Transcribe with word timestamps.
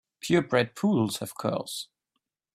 Pure 0.19 0.41
bred 0.41 0.75
poodles 0.75 1.17
have 1.19 1.37
curls. 1.37 1.87